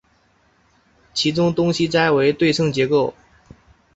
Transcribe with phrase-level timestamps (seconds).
[1.13, 3.13] 其中东西斋为对称结构。